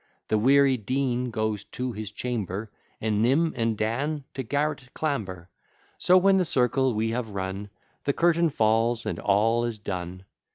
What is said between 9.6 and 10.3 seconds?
is done.